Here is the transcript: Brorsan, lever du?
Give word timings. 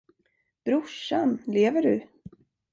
Brorsan, 0.65 1.37
lever 1.53 1.81
du? 1.89 1.95